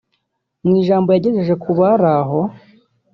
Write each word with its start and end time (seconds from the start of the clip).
Mu 0.65 0.71
ijambo 0.81 1.07
yagejeje 1.11 1.53
kubari 1.63 2.05
aho 2.17 2.39